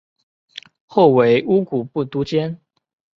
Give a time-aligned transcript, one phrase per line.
[0.87, 2.59] 后为乌古部都监。